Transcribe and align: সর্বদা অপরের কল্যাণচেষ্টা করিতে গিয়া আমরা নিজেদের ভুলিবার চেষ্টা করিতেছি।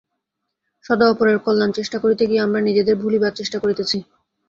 সর্বদা 0.85 1.05
অপরের 1.09 1.37
কল্যাণচেষ্টা 1.45 1.97
করিতে 2.03 2.23
গিয়া 2.29 2.41
আমরা 2.43 2.59
নিজেদের 2.67 2.95
ভুলিবার 3.01 3.37
চেষ্টা 3.39 3.57
করিতেছি। 3.63 3.97